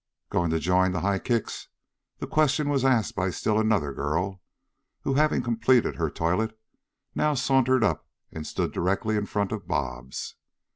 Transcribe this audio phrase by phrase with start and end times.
[0.31, 1.67] "Goin' to join the high kicks?"
[2.17, 4.41] This question was asked by still another girl
[5.01, 6.57] who, having completed her toilet,
[7.13, 10.37] now sauntered up and stood directly in front of Bobs.